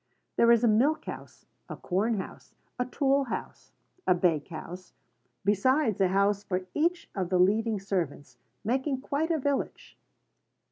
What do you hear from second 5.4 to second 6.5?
besides a house